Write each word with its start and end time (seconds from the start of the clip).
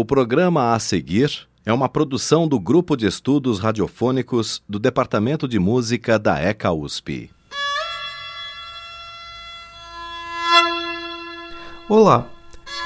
O 0.00 0.04
programa 0.06 0.72
a 0.72 0.78
seguir 0.78 1.46
é 1.62 1.70
uma 1.70 1.86
produção 1.86 2.48
do 2.48 2.58
Grupo 2.58 2.96
de 2.96 3.06
Estudos 3.06 3.58
Radiofônicos 3.58 4.62
do 4.66 4.78
Departamento 4.78 5.46
de 5.46 5.58
Música 5.58 6.18
da 6.18 6.40
ECA 6.40 6.72
USP. 6.72 7.28
Olá, 11.86 12.26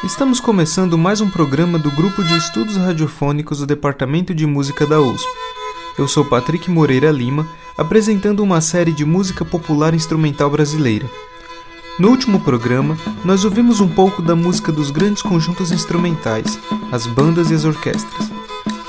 estamos 0.03 0.41
começando 0.41 0.99
mais 0.99 1.21
um 1.21 1.31
programa 1.31 1.79
do 1.79 1.89
Grupo 1.93 2.25
de 2.25 2.37
Estudos 2.37 2.77
Radiofônicos 2.77 3.61
do 3.61 3.67
Departamento 3.67 4.35
de 4.35 4.45
Música 4.45 4.85
da 4.85 5.01
USP. 5.01 5.29
Eu 5.97 6.09
sou 6.09 6.25
Patrick 6.25 6.69
Moreira 6.69 7.13
Lima, 7.13 7.49
apresentando 7.79 8.43
uma 8.43 8.61
série 8.61 8.91
de 8.91 9.05
música 9.05 9.45
popular 9.45 9.95
instrumental 9.95 10.51
brasileira. 10.51 11.09
No 11.97 12.09
último 12.09 12.41
programa, 12.41 12.99
nós 13.25 13.45
ouvimos 13.45 13.79
um 13.79 13.87
pouco 13.87 14.21
da 14.21 14.35
música 14.35 14.73
dos 14.73 14.91
grandes 14.91 15.23
conjuntos 15.23 15.71
instrumentais, 15.71 16.59
as 16.91 17.07
bandas 17.07 17.53
e 17.53 17.55
as 17.55 17.65
orquestras. 17.65 18.33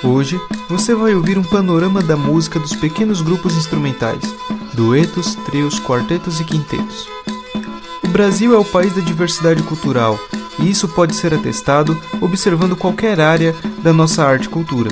Hoje, 0.04 0.42
você 0.68 0.96
vai 0.96 1.14
ouvir 1.14 1.38
um 1.38 1.44
panorama 1.44 2.02
da 2.02 2.18
música 2.18 2.60
dos 2.60 2.76
pequenos 2.76 3.22
grupos 3.22 3.56
instrumentais, 3.56 4.24
duetos, 4.74 5.36
trios, 5.46 5.80
quartetos 5.80 6.40
e 6.40 6.44
quintetos. 6.44 7.08
O 8.04 8.08
Brasil 8.08 8.56
é 8.56 8.58
o 8.58 8.66
país 8.66 8.94
da 8.96 9.02
diversidade 9.02 9.62
cultural, 9.62 10.20
e 10.58 10.68
isso 10.68 10.88
pode 10.88 11.16
ser 11.16 11.32
atestado 11.32 11.96
observando 12.20 12.76
qualquer 12.76 13.22
área 13.22 13.56
da 13.84 13.94
nossa 13.94 14.26
arte 14.26 14.46
e 14.46 14.50
cultura. 14.50 14.90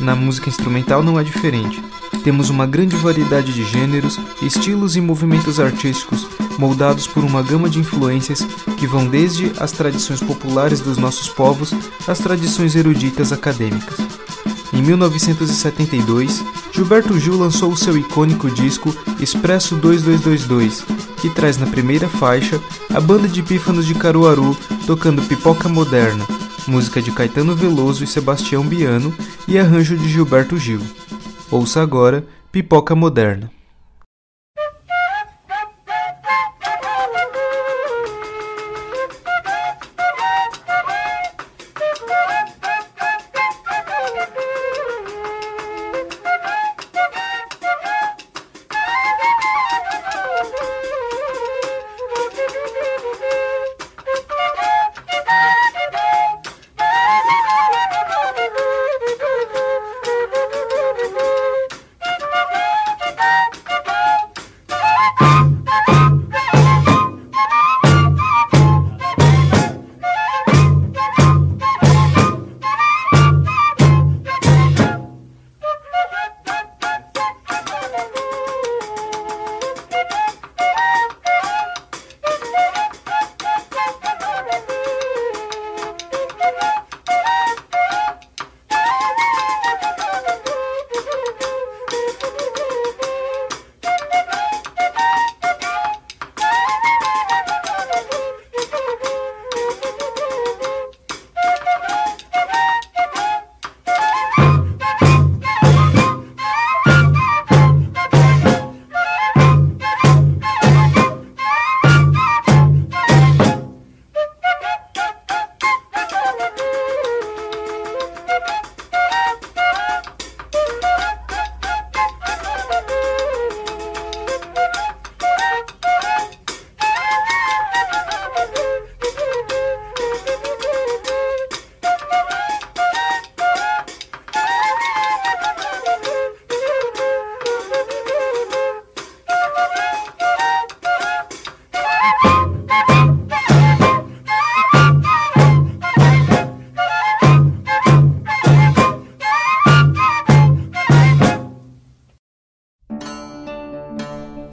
Na 0.00 0.16
música 0.16 0.48
instrumental 0.48 1.04
não 1.04 1.20
é 1.20 1.22
diferente. 1.22 1.80
Temos 2.24 2.50
uma 2.50 2.66
grande 2.66 2.96
variedade 2.96 3.52
de 3.52 3.64
gêneros, 3.64 4.18
estilos 4.42 4.96
e 4.96 5.00
movimentos 5.00 5.60
artísticos 5.60 6.26
moldados 6.58 7.06
por 7.06 7.24
uma 7.24 7.42
gama 7.42 7.68
de 7.68 7.78
influências 7.78 8.42
que 8.78 8.86
vão 8.86 9.06
desde 9.06 9.52
as 9.58 9.72
tradições 9.72 10.20
populares 10.20 10.80
dos 10.80 10.96
nossos 10.96 11.28
povos 11.28 11.74
às 12.06 12.18
tradições 12.18 12.74
eruditas 12.74 13.32
acadêmicas. 13.32 13.98
Em 14.72 14.80
1972, 14.80 16.42
Gilberto 16.72 17.18
Gil 17.18 17.36
lançou 17.38 17.70
o 17.70 17.76
seu 17.76 17.96
icônico 17.96 18.50
disco 18.50 18.94
Expresso 19.20 19.76
2222, 19.76 20.84
que 21.20 21.28
traz 21.28 21.58
na 21.58 21.66
primeira 21.66 22.08
faixa 22.08 22.58
a 22.94 23.00
banda 23.00 23.28
de 23.28 23.42
pífanos 23.42 23.86
de 23.86 23.94
Caruaru 23.94 24.56
tocando 24.86 25.22
Pipoca 25.22 25.68
Moderna, 25.68 26.26
música 26.66 27.02
de 27.02 27.12
Caetano 27.12 27.54
Veloso 27.54 28.02
e 28.02 28.06
Sebastião 28.06 28.64
Biano 28.64 29.14
e 29.46 29.58
arranjo 29.58 29.96
de 29.96 30.08
Gilberto 30.08 30.56
Gil. 30.56 30.80
Ouça 31.50 31.82
agora 31.82 32.26
Pipoca 32.50 32.94
Moderna. 32.94 33.50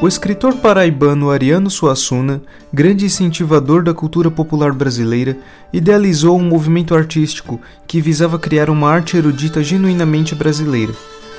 Escritor 0.09 0.55
paraibano 0.55 1.29
Ariano 1.29 1.69
Suassuna, 1.69 2.41
grande 2.73 3.05
incentivador 3.05 3.83
da 3.83 3.93
cultura 3.93 4.31
popular 4.31 4.73
brasileira, 4.73 5.37
idealizou 5.71 6.37
um 6.37 6.43
movimento 6.43 6.95
artístico 6.95 7.61
que 7.87 8.01
visava 8.01 8.39
criar 8.39 8.71
uma 8.71 8.89
arte 8.89 9.15
erudita 9.15 9.63
genuinamente 9.63 10.33
brasileira. 10.33 10.93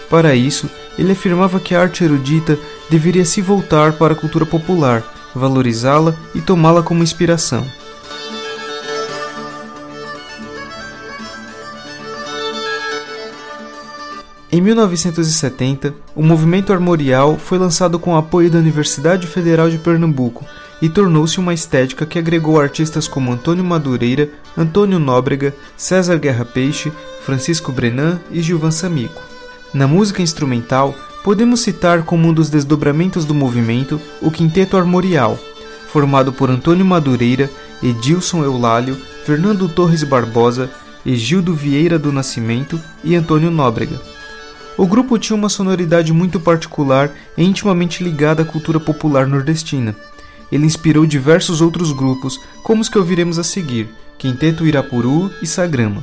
Para 0.09 0.37
isso, 0.37 0.71
ele 0.97 1.13
afirmava 1.13 1.59
que 1.59 1.75
a 1.75 1.83
arte 1.83 2.05
erudita 2.05 2.57
deveria 2.89 3.25
se 3.25 3.43
voltar 3.43 3.95
para 3.95 4.13
a 4.13 4.17
cultura 4.17 4.47
popular, 4.47 5.03
valorizá-la 5.35 6.15
e 6.33 6.41
tomá-la 6.41 6.83
como 6.83 7.03
inspiração. 7.03 7.67
Em 14.53 14.61
1970, 14.61 15.95
o 16.13 16.25
movimento 16.25 16.73
armorial 16.73 17.39
foi 17.39 17.57
lançado 17.57 18.01
com 18.01 18.17
apoio 18.17 18.51
da 18.51 18.59
Universidade 18.59 19.29
Federal 19.29 19.71
de 19.71 19.79
Pernambuco 19.79 20.45
e 20.83 20.89
tornou-se 20.89 21.39
uma 21.39 21.55
estética 21.55 22.05
que 22.05 22.19
agregou 22.19 22.61
artistas 22.61 23.07
como 23.07 23.31
Antônio 23.31 23.63
Madureira, 23.63 24.29
Antônio 24.57 24.99
Nóbrega, 24.99 25.55
César 25.77 26.19
Guerra 26.19 26.45
Peixe, 26.45 26.91
Francisco 27.25 27.71
Brenan 27.71 28.19
e 28.29 28.43
Gilvan 28.43 28.73
Samico. 28.73 29.23
Na 29.73 29.87
música 29.87 30.21
instrumental, 30.21 30.97
podemos 31.23 31.61
citar 31.61 32.03
como 32.03 32.27
um 32.27 32.35
dos 32.35 32.51
desdobramentos 32.51 33.25
do 33.25 33.35
movimento 33.35 34.01
o 34.21 34.33
Quinteto 34.33 34.77
Armorial, 34.77 35.39
formado 35.93 36.33
por 36.33 36.51
Antônio 36.51 36.85
Madureira, 36.85 37.49
Edilson 37.81 38.43
Eulálio, 38.43 38.97
Fernando 39.25 39.69
Torres 39.69 40.03
Barbosa, 40.03 40.69
Egildo 41.07 41.55
Vieira 41.55 42.01
do 42.01 42.11
Nascimento 42.11 42.81
e 43.05 43.15
Antônio 43.15 43.49
Nóbrega. 43.49 44.10
O 44.81 44.87
grupo 44.87 45.19
tinha 45.19 45.37
uma 45.37 45.51
sonoridade 45.51 46.11
muito 46.11 46.41
particular 46.41 47.11
e 47.37 47.45
intimamente 47.45 48.03
ligada 48.03 48.41
à 48.41 48.47
cultura 48.47 48.81
popular 48.81 49.27
nordestina. 49.27 49.95
Ele 50.51 50.65
inspirou 50.65 51.05
diversos 51.05 51.61
outros 51.61 51.93
grupos, 51.93 52.41
como 52.63 52.81
os 52.81 52.89
que 52.89 52.97
ouviremos 52.97 53.39
a 53.39 53.45
seguir, 53.45 53.91
Quinteto 54.17 54.67
Irapuru 54.67 55.31
e 55.43 55.47
Sagrama. 55.47 56.03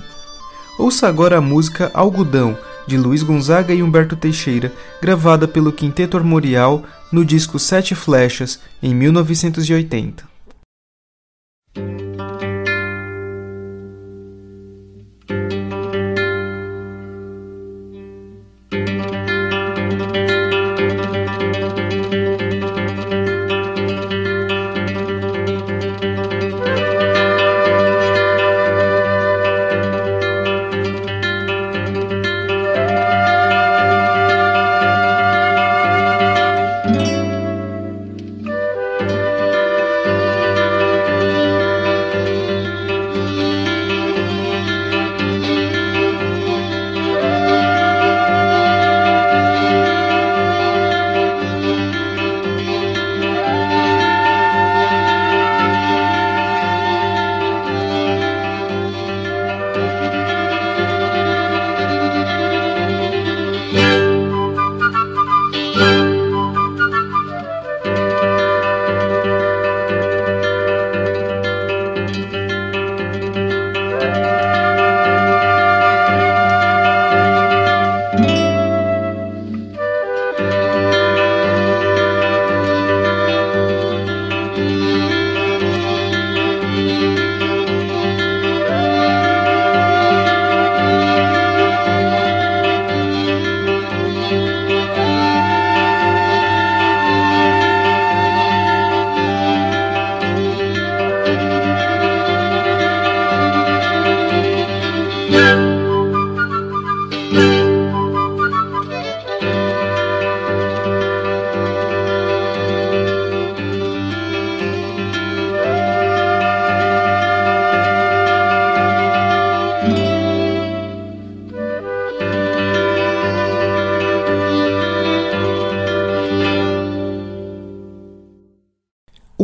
Ouça 0.78 1.08
agora 1.08 1.40
a 1.40 1.42
música 1.42 1.90
Algodão, 1.92 2.56
de 2.86 2.98
Luiz 3.00 3.24
Gonzaga 3.24 3.74
e 3.74 3.82
Humberto 3.82 4.16
Teixeira, 4.16 4.72
gravada 5.02 5.48
pelo 5.48 5.72
Quinteto 5.72 6.16
Armorial 6.16 6.84
no 7.12 7.26
disco 7.26 7.58
Sete 7.58 7.96
Flechas, 7.96 8.60
em 8.80 8.94
1980. 8.94 10.37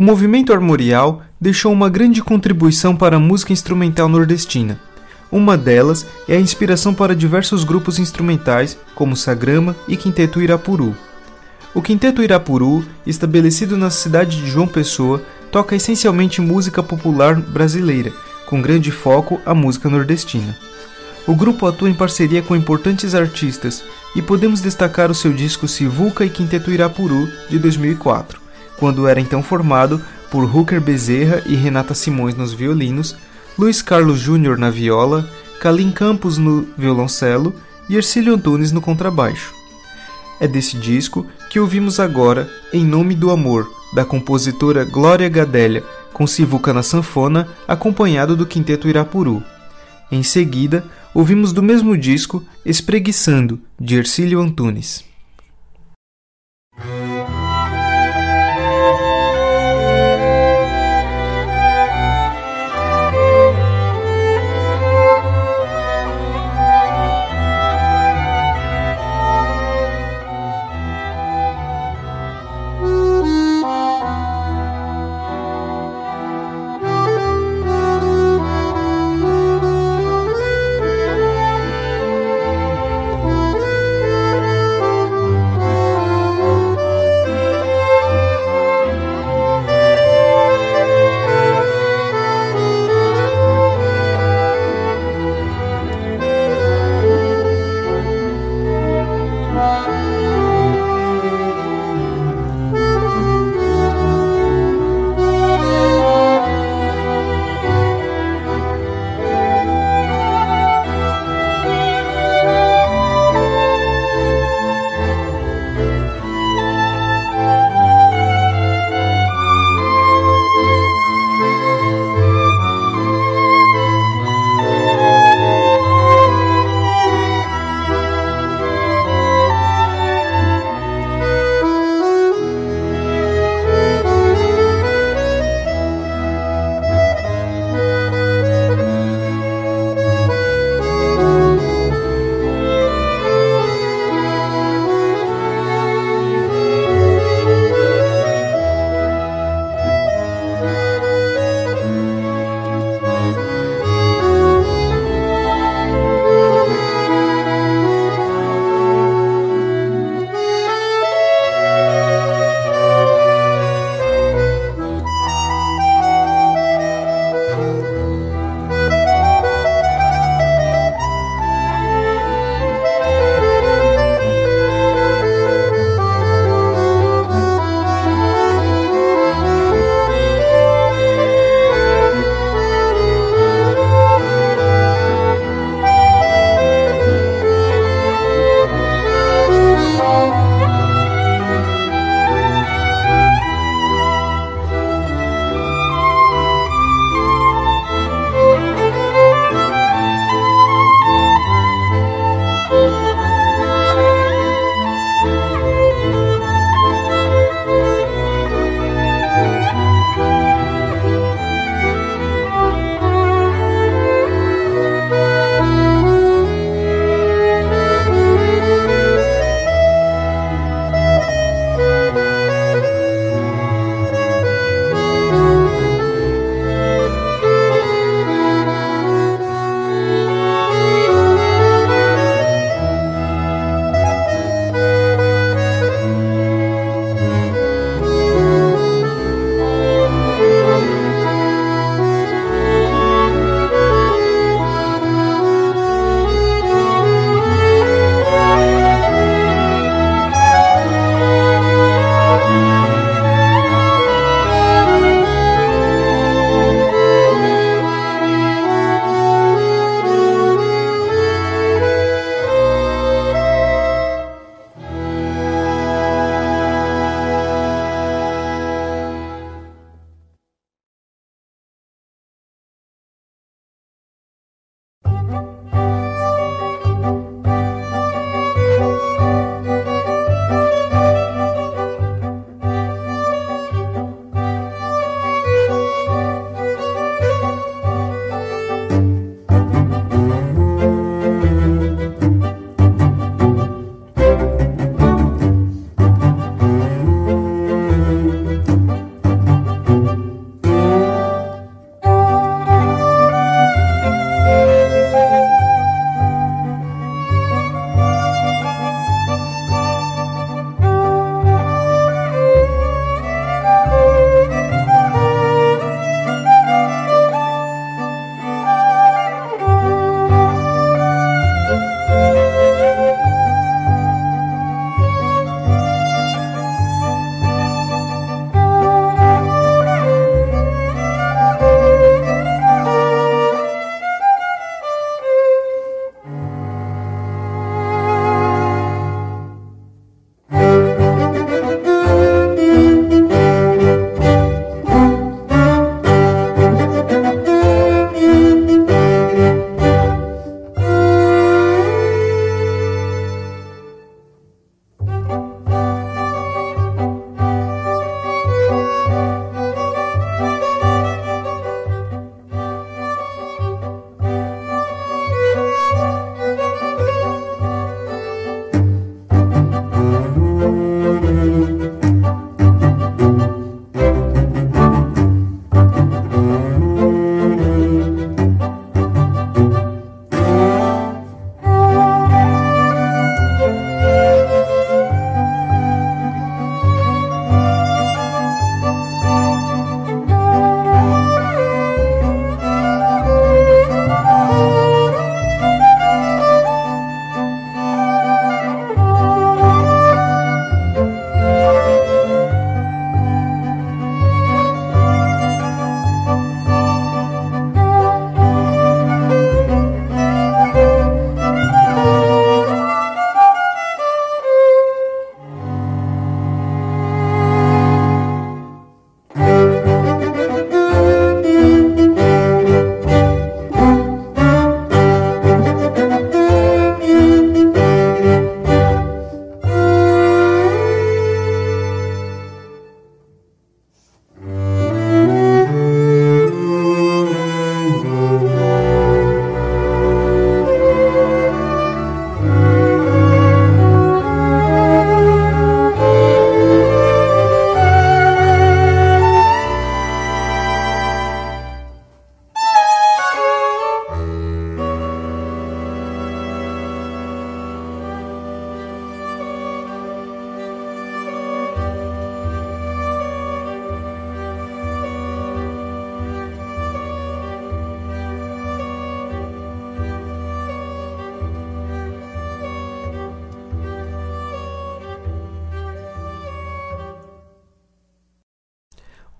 Movimento 0.02 0.52
armorial 0.52 1.22
deixou 1.40 1.72
uma 1.72 1.88
grande 1.88 2.20
contribuição 2.20 2.96
para 2.96 3.16
a 3.16 3.20
música 3.20 3.52
instrumental 3.52 4.08
nordestina. 4.08 4.80
Uma 5.30 5.56
delas 5.56 6.04
é 6.28 6.36
a 6.36 6.40
inspiração 6.40 6.92
para 6.92 7.14
diversos 7.14 7.62
grupos 7.62 7.98
instrumentais, 7.98 8.76
como 8.94 9.16
Sagrama 9.16 9.76
e 9.86 9.96
Quinteto 9.96 10.42
Irapuru. 10.42 10.96
O 11.72 11.82
Quinteto 11.82 12.22
Irapuru, 12.22 12.84
estabelecido 13.06 13.76
na 13.76 13.90
cidade 13.90 14.40
de 14.40 14.48
João 14.48 14.66
Pessoa, 14.66 15.22
toca 15.50 15.76
essencialmente 15.76 16.40
música 16.40 16.82
popular 16.82 17.36
brasileira, 17.40 18.12
com 18.46 18.60
grande 18.60 18.90
foco 18.90 19.40
a 19.46 19.54
música 19.54 19.88
nordestina. 19.88 20.56
O 21.26 21.34
grupo 21.34 21.66
atua 21.66 21.88
em 21.88 21.94
parceria 21.94 22.42
com 22.42 22.54
importantes 22.54 23.14
artistas 23.14 23.82
e 24.14 24.20
podemos 24.20 24.60
destacar 24.60 25.10
o 25.10 25.14
seu 25.14 25.32
disco 25.32 25.66
Sivuca 25.66 26.24
e 26.24 26.30
Quinteto 26.30 26.70
Irapuru 26.70 27.28
de 27.48 27.58
2004, 27.58 28.43
quando 28.78 29.06
era 29.06 29.20
então 29.20 29.42
formado 29.42 30.00
por 30.30 30.44
Hooker 30.44 30.80
Bezerra 30.80 31.42
e 31.46 31.54
Renata 31.54 31.94
Simões 31.94 32.34
nos 32.34 32.52
violinos, 32.52 33.16
Luiz 33.58 33.80
Carlos 33.80 34.18
Júnior 34.18 34.58
na 34.58 34.70
viola, 34.70 35.28
Kalim 35.60 35.92
Campos 35.92 36.38
no 36.38 36.66
violoncelo 36.76 37.54
e 37.88 37.96
Ercílio 37.96 38.34
Antunes 38.34 38.72
no 38.72 38.80
contrabaixo. 38.80 39.54
É 40.40 40.48
desse 40.48 40.76
disco 40.76 41.26
que 41.48 41.60
ouvimos 41.60 42.00
agora 42.00 42.50
Em 42.72 42.84
Nome 42.84 43.14
do 43.14 43.30
Amor, 43.30 43.70
da 43.94 44.04
compositora 44.04 44.84
Glória 44.84 45.28
Gadélia, 45.28 45.84
com 46.12 46.26
Sivuca 46.26 46.72
na 46.72 46.82
sanfona, 46.82 47.48
acompanhado 47.66 48.36
do 48.36 48.44
Quinteto 48.44 48.88
Irapuru. 48.88 49.42
Em 50.10 50.22
seguida, 50.22 50.84
ouvimos 51.14 51.52
do 51.52 51.62
mesmo 51.62 51.96
disco 51.96 52.44
Espreguiçando, 52.66 53.60
de 53.78 53.96
Ercílio 53.96 54.40
Antunes. 54.40 55.04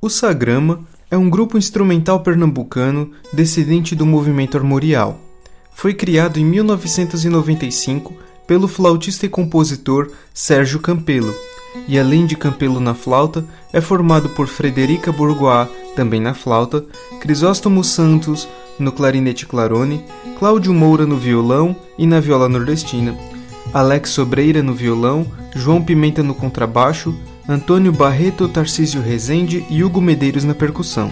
O 0.04 0.10
Sagrama 0.10 0.80
é 1.10 1.16
um 1.16 1.30
grupo 1.30 1.56
instrumental 1.56 2.20
pernambucano 2.20 3.10
descendente 3.32 3.94
do 3.94 4.04
movimento 4.04 4.54
armorial. 4.54 5.18
Foi 5.72 5.94
criado 5.94 6.38
em 6.38 6.44
1995 6.44 8.12
pelo 8.46 8.68
flautista 8.68 9.24
e 9.24 9.30
compositor 9.30 10.10
Sérgio 10.34 10.78
Campelo, 10.78 11.34
e 11.88 11.98
além 11.98 12.26
de 12.26 12.36
Campelo 12.36 12.80
na 12.80 12.92
flauta, 12.92 13.46
é 13.72 13.80
formado 13.80 14.28
por 14.28 14.46
Frederica 14.46 15.10
Bourgois, 15.10 15.70
também 15.96 16.20
na 16.20 16.34
flauta, 16.34 16.84
Crisóstomo 17.18 17.82
Santos 17.82 18.46
no 18.78 18.92
clarinete 18.92 19.46
clarone, 19.46 20.04
Cláudio 20.38 20.74
Moura 20.74 21.06
no 21.06 21.16
violão 21.16 21.74
e 21.96 22.06
na 22.06 22.20
viola 22.20 22.46
nordestina, 22.46 23.16
Alex 23.72 24.10
Sobreira 24.10 24.62
no 24.62 24.74
violão, 24.74 25.26
João 25.54 25.82
Pimenta 25.82 26.22
no 26.22 26.34
contrabaixo, 26.34 27.16
Antônio 27.48 27.92
Barreto, 27.92 28.48
Tarcísio 28.48 29.02
Rezende 29.02 29.66
e 29.68 29.84
Hugo 29.84 30.00
Medeiros 30.00 30.44
na 30.44 30.54
percussão. 30.54 31.10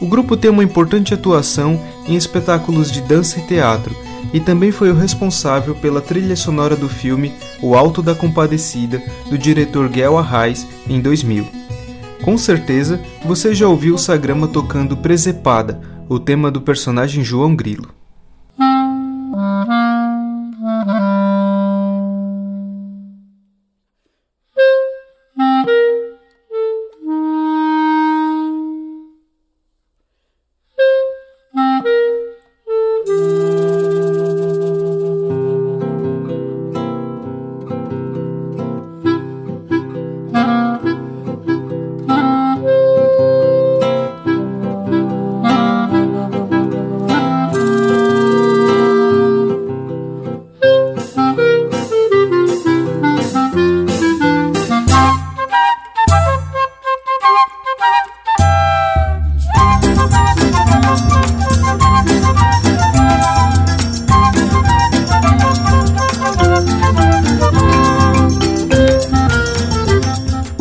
O 0.00 0.06
grupo 0.06 0.36
tem 0.36 0.50
uma 0.50 0.64
importante 0.64 1.14
atuação 1.14 1.80
em 2.08 2.16
espetáculos 2.16 2.90
de 2.90 3.00
dança 3.00 3.38
e 3.38 3.46
teatro 3.46 3.94
e 4.32 4.40
também 4.40 4.72
foi 4.72 4.90
o 4.90 4.96
responsável 4.96 5.76
pela 5.76 6.00
trilha 6.00 6.34
sonora 6.34 6.74
do 6.74 6.88
filme 6.88 7.32
O 7.60 7.76
Alto 7.76 8.02
da 8.02 8.14
Compadecida, 8.14 9.00
do 9.30 9.38
diretor 9.38 9.88
Guel 9.88 10.18
Arraes, 10.18 10.66
em 10.88 11.00
2000. 11.00 11.46
Com 12.22 12.36
certeza, 12.36 13.00
você 13.24 13.54
já 13.54 13.68
ouviu 13.68 13.96
Sagrama 13.96 14.48
tocando 14.48 14.96
Presepada, 14.96 15.80
o 16.08 16.18
tema 16.18 16.50
do 16.50 16.60
personagem 16.60 17.22
João 17.22 17.54
Grilo. 17.54 18.01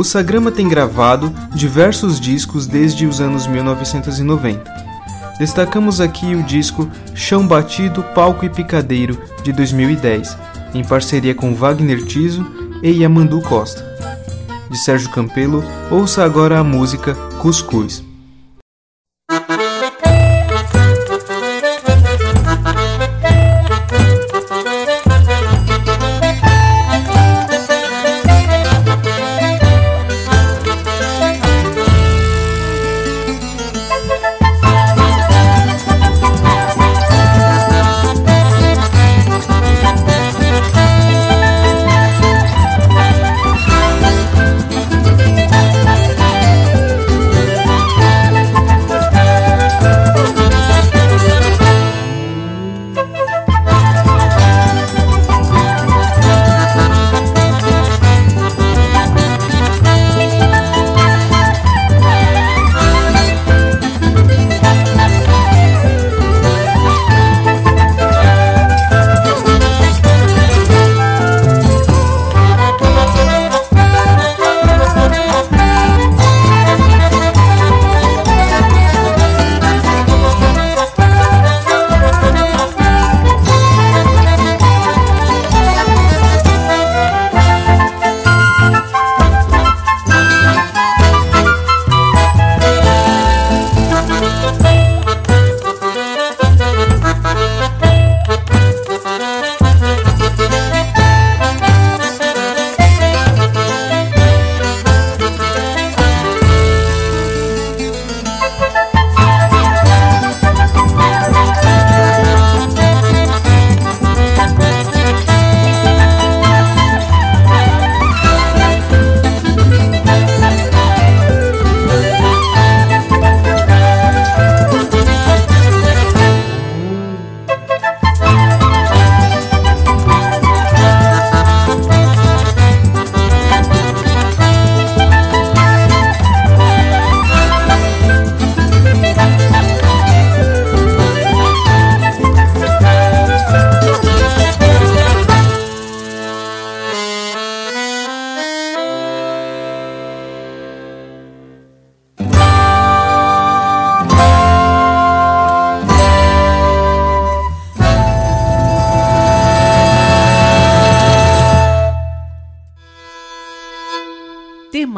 O 0.02 0.04
Sagrama 0.04 0.52
tem 0.52 0.68
gravado 0.68 1.32
diversos 1.54 2.20
discos 2.20 2.66
desde 2.66 3.06
os 3.06 3.22
anos 3.22 3.46
1990. 3.46 4.64
Destacamos 5.38 6.02
aqui 6.02 6.34
o 6.34 6.42
disco 6.42 6.90
Chão 7.14 7.46
Batido, 7.46 8.02
Palco 8.16 8.44
e 8.44 8.50
Picadeiro, 8.50 9.16
de 9.44 9.54
2010, 9.54 10.36
em 10.74 10.84
parceria 10.84 11.36
com 11.36 11.54
Wagner 11.54 12.04
Tiso 12.04 12.44
e 12.82 12.90
Yamandu 12.90 13.42
Costa. 13.42 13.86
De 14.72 14.78
Sérgio 14.80 15.12
Campelo, 15.12 15.64
ouça 15.92 16.24
agora 16.24 16.58
a 16.58 16.64
música 16.64 17.14
Cuscuz. 17.40 18.04